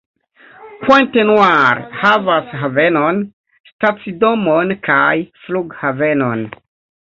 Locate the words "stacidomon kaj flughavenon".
3.73-6.47